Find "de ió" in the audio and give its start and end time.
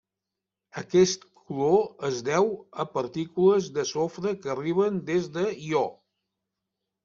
5.41-5.87